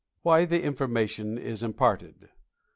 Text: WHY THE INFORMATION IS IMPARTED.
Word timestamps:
WHY 0.23 0.45
THE 0.45 0.63
INFORMATION 0.63 1.37
IS 1.37 1.61
IMPARTED. 1.61 2.29